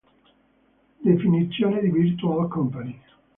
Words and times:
Definizione 1.03 1.79
di 1.79 1.91
Virtual 1.91 2.47
company 2.47 2.99